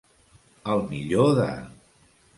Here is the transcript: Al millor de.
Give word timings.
Al 0.75 0.81
millor 0.93 1.31
de. 1.41 1.47